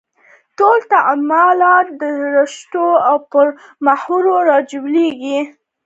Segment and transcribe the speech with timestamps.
[0.57, 2.01] ټول تعاملات د
[2.35, 3.47] رشوت پر
[3.85, 5.39] محور راچولېږي.